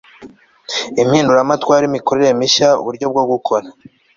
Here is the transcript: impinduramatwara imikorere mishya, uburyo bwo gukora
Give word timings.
impinduramatwara 1.01 1.83
imikorere 1.89 2.29
mishya, 2.39 2.69
uburyo 2.81 3.05
bwo 3.11 3.23
gukora 3.31 3.67